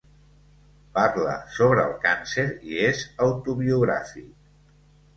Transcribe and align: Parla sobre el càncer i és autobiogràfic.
Parla 0.97 1.35
sobre 1.59 1.85
el 1.85 1.95
càncer 2.07 2.49
i 2.73 2.83
és 2.89 3.07
autobiogràfic. 3.29 4.37